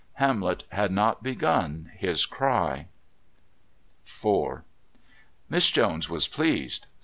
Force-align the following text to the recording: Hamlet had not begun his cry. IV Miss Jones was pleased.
Hamlet 0.13 0.63
had 0.71 0.89
not 0.91 1.21
begun 1.21 1.91
his 1.95 2.25
cry. 2.25 2.87
IV 4.03 4.63
Miss 5.47 5.69
Jones 5.69 6.09
was 6.09 6.27
pleased. 6.27 6.87